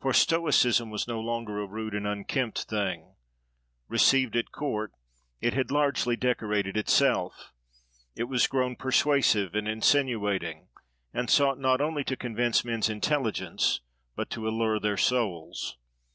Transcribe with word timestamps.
For 0.00 0.14
Stoicism 0.14 0.88
was 0.88 1.06
no 1.06 1.20
longer 1.20 1.60
a 1.60 1.66
rude 1.66 1.94
and 1.94 2.06
unkempt 2.06 2.62
thing. 2.62 3.16
Received 3.88 4.34
at 4.34 4.52
court, 4.52 4.90
it 5.42 5.52
had 5.52 5.70
largely 5.70 6.16
decorated 6.16 6.78
itself: 6.78 7.52
it 8.16 8.24
was 8.24 8.46
grown 8.46 8.74
persuasive 8.74 9.54
and 9.54 9.68
insinuating, 9.68 10.68
and 11.12 11.28
sought 11.28 11.58
not 11.58 11.82
only 11.82 12.04
to 12.04 12.16
convince 12.16 12.64
men's 12.64 12.88
intelligence 12.88 13.82
but 14.16 14.30
to 14.30 14.48
allure 14.48 14.80
their 14.80 14.96
souls. 14.96 15.76